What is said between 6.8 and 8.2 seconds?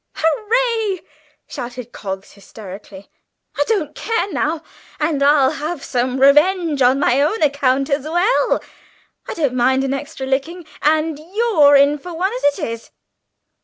on my own account as